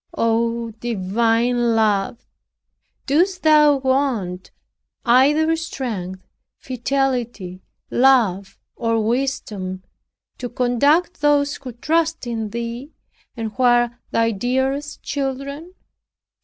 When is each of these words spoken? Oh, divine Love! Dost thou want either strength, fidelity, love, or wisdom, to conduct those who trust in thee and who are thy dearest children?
Oh, 0.17 0.71
divine 0.79 1.75
Love! 1.75 2.25
Dost 3.05 3.43
thou 3.43 3.75
want 3.77 4.49
either 5.05 5.55
strength, 5.55 6.27
fidelity, 6.57 7.61
love, 7.91 8.57
or 8.75 8.99
wisdom, 8.99 9.83
to 10.39 10.49
conduct 10.49 11.21
those 11.21 11.55
who 11.57 11.71
trust 11.73 12.25
in 12.25 12.49
thee 12.49 12.93
and 13.37 13.51
who 13.51 13.61
are 13.61 13.99
thy 14.09 14.31
dearest 14.31 15.03
children? 15.03 15.75